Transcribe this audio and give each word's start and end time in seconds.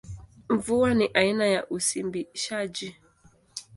Mvua 0.49 0.93
ni 0.93 1.07
aina 1.13 1.45
ya 1.45 1.69
usimbishaji. 1.69 2.95